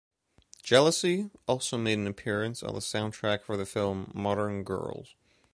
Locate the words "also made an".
1.47-2.07